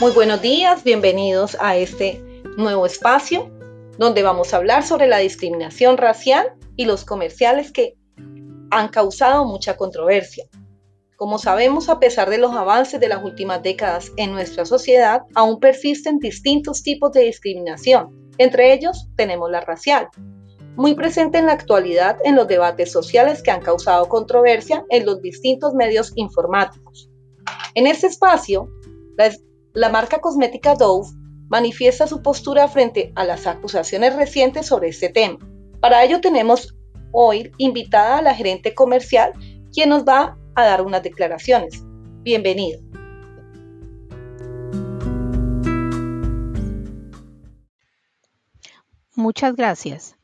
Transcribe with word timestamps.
Muy 0.00 0.12
buenos 0.12 0.40
días, 0.40 0.84
bienvenidos 0.84 1.56
a 1.58 1.76
este 1.76 2.22
nuevo 2.56 2.86
espacio 2.86 3.50
donde 3.98 4.22
vamos 4.22 4.54
a 4.54 4.58
hablar 4.58 4.84
sobre 4.84 5.08
la 5.08 5.18
discriminación 5.18 5.96
racial 5.96 6.52
y 6.76 6.84
los 6.84 7.04
comerciales 7.04 7.72
que 7.72 7.96
han 8.70 8.88
causado 8.90 9.44
mucha 9.44 9.76
controversia. 9.76 10.44
Como 11.16 11.38
sabemos, 11.38 11.88
a 11.88 11.98
pesar 11.98 12.30
de 12.30 12.38
los 12.38 12.52
avances 12.52 13.00
de 13.00 13.08
las 13.08 13.24
últimas 13.24 13.60
décadas 13.60 14.12
en 14.16 14.30
nuestra 14.30 14.64
sociedad, 14.66 15.22
aún 15.34 15.58
persisten 15.58 16.20
distintos 16.20 16.84
tipos 16.84 17.10
de 17.10 17.24
discriminación. 17.24 18.30
Entre 18.38 18.72
ellos 18.74 19.08
tenemos 19.16 19.50
la 19.50 19.62
racial, 19.62 20.10
muy 20.76 20.94
presente 20.94 21.38
en 21.38 21.46
la 21.46 21.54
actualidad 21.54 22.18
en 22.22 22.36
los 22.36 22.46
debates 22.46 22.92
sociales 22.92 23.42
que 23.42 23.50
han 23.50 23.62
causado 23.62 24.08
controversia 24.08 24.84
en 24.90 25.04
los 25.04 25.20
distintos 25.22 25.74
medios 25.74 26.12
informáticos. 26.14 27.10
En 27.74 27.88
este 27.88 28.06
espacio, 28.06 28.70
la, 29.16 29.32
la 29.78 29.90
marca 29.90 30.20
cosmética 30.20 30.74
Dove 30.74 31.08
manifiesta 31.48 32.08
su 32.08 32.20
postura 32.20 32.66
frente 32.66 33.12
a 33.14 33.24
las 33.24 33.46
acusaciones 33.46 34.16
recientes 34.16 34.66
sobre 34.66 34.88
este 34.88 35.08
tema. 35.08 35.38
Para 35.80 36.02
ello 36.02 36.20
tenemos 36.20 36.76
hoy 37.12 37.52
invitada 37.58 38.18
a 38.18 38.22
la 38.22 38.34
gerente 38.34 38.74
comercial, 38.74 39.32
quien 39.72 39.90
nos 39.90 40.04
va 40.04 40.36
a 40.56 40.64
dar 40.64 40.82
unas 40.82 41.04
declaraciones. 41.04 41.80
Bienvenido. 42.24 42.80
Muchas 49.14 49.54
gracias. 49.54 50.17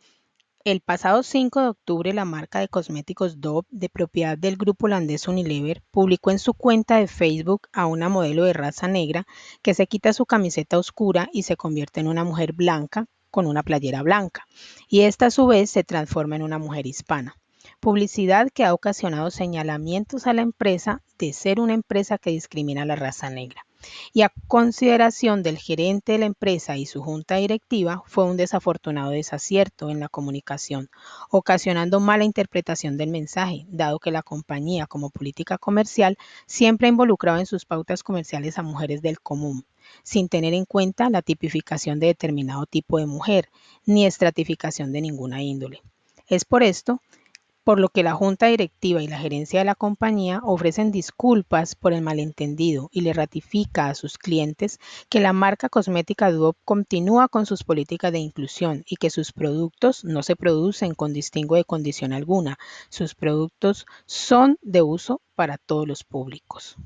El 0.66 0.80
pasado 0.80 1.22
5 1.22 1.60
de 1.60 1.68
octubre, 1.68 2.14
la 2.14 2.24
marca 2.24 2.58
de 2.58 2.68
cosméticos 2.68 3.42
Dove, 3.42 3.68
de 3.70 3.90
propiedad 3.90 4.38
del 4.38 4.56
grupo 4.56 4.86
holandés 4.86 5.28
Unilever, 5.28 5.82
publicó 5.90 6.30
en 6.30 6.38
su 6.38 6.54
cuenta 6.54 6.96
de 6.96 7.06
Facebook 7.06 7.68
a 7.74 7.84
una 7.84 8.08
modelo 8.08 8.44
de 8.44 8.54
raza 8.54 8.88
negra 8.88 9.26
que 9.60 9.74
se 9.74 9.86
quita 9.86 10.14
su 10.14 10.24
camiseta 10.24 10.78
oscura 10.78 11.28
y 11.34 11.42
se 11.42 11.58
convierte 11.58 12.00
en 12.00 12.08
una 12.08 12.24
mujer 12.24 12.54
blanca 12.54 13.04
con 13.30 13.44
una 13.46 13.62
playera 13.62 14.00
blanca, 14.00 14.46
y 14.88 15.02
esta 15.02 15.26
a 15.26 15.30
su 15.30 15.46
vez 15.46 15.68
se 15.68 15.84
transforma 15.84 16.36
en 16.36 16.42
una 16.42 16.56
mujer 16.56 16.86
hispana. 16.86 17.36
Publicidad 17.78 18.48
que 18.48 18.64
ha 18.64 18.72
ocasionado 18.72 19.30
señalamientos 19.30 20.26
a 20.26 20.32
la 20.32 20.40
empresa 20.40 21.02
de 21.18 21.34
ser 21.34 21.60
una 21.60 21.74
empresa 21.74 22.16
que 22.16 22.30
discrimina 22.30 22.84
a 22.84 22.86
la 22.86 22.96
raza 22.96 23.28
negra 23.28 23.66
y 24.12 24.22
a 24.22 24.32
consideración 24.48 25.42
del 25.42 25.58
gerente 25.58 26.12
de 26.12 26.18
la 26.18 26.26
empresa 26.26 26.76
y 26.76 26.86
su 26.86 27.02
junta 27.02 27.36
directiva 27.36 28.02
fue 28.06 28.24
un 28.24 28.36
desafortunado 28.36 29.10
desacierto 29.10 29.90
en 29.90 30.00
la 30.00 30.08
comunicación, 30.08 30.90
ocasionando 31.30 32.00
mala 32.00 32.24
interpretación 32.24 32.96
del 32.96 33.10
mensaje, 33.10 33.66
dado 33.68 33.98
que 33.98 34.10
la 34.10 34.22
compañía 34.22 34.86
como 34.86 35.10
política 35.10 35.58
comercial 35.58 36.16
siempre 36.46 36.86
ha 36.86 36.90
involucrado 36.90 37.38
en 37.38 37.46
sus 37.46 37.64
pautas 37.64 38.02
comerciales 38.02 38.58
a 38.58 38.62
mujeres 38.62 39.02
del 39.02 39.20
común 39.20 39.64
sin 40.02 40.28
tener 40.28 40.54
en 40.54 40.64
cuenta 40.64 41.10
la 41.10 41.22
tipificación 41.22 42.00
de 42.00 42.08
determinado 42.08 42.66
tipo 42.66 42.98
de 42.98 43.06
mujer, 43.06 43.50
ni 43.84 44.06
estratificación 44.06 44.92
de 44.92 45.02
ninguna 45.02 45.42
índole. 45.42 45.82
Es 46.26 46.44
por 46.44 46.62
esto 46.62 47.00
por 47.64 47.80
lo 47.80 47.88
que 47.88 48.02
la 48.02 48.14
junta 48.14 48.46
directiva 48.46 49.02
y 49.02 49.08
la 49.08 49.18
gerencia 49.18 49.58
de 49.58 49.64
la 49.64 49.74
compañía 49.74 50.40
ofrecen 50.44 50.92
disculpas 50.92 51.74
por 51.74 51.92
el 51.92 52.02
malentendido 52.02 52.90
y 52.92 53.00
le 53.00 53.12
ratifica 53.14 53.88
a 53.88 53.94
sus 53.94 54.18
clientes 54.18 54.78
que 55.08 55.20
la 55.20 55.32
marca 55.32 55.68
cosmética 55.68 56.30
Duop 56.30 56.56
continúa 56.64 57.28
con 57.28 57.46
sus 57.46 57.64
políticas 57.64 58.12
de 58.12 58.18
inclusión 58.18 58.84
y 58.86 58.96
que 58.96 59.10
sus 59.10 59.32
productos 59.32 60.04
no 60.04 60.22
se 60.22 60.36
producen 60.36 60.94
con 60.94 61.12
distingo 61.12 61.56
de 61.56 61.64
condición 61.64 62.12
alguna. 62.12 62.58
Sus 62.90 63.14
productos 63.14 63.86
son 64.06 64.58
de 64.62 64.82
uso 64.82 65.22
para 65.34 65.58
todos 65.58 65.88
los 65.88 66.04
públicos. 66.04 66.76